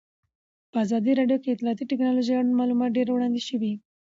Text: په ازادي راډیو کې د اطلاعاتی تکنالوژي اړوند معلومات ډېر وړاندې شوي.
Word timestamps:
په 0.71 0.77
ازادي 0.85 1.11
راډیو 1.19 1.41
کې 1.43 1.49
د 1.51 1.53
اطلاعاتی 1.55 1.85
تکنالوژي 1.91 2.31
اړوند 2.35 2.59
معلومات 2.61 2.89
ډېر 2.97 3.07
وړاندې 3.11 3.41
شوي. 3.49 3.73